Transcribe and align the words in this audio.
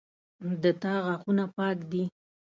د 0.63 0.65
تا 0.81 0.93
غاښونه 1.05 1.45
پاک 1.57 1.77
دي 1.91 2.03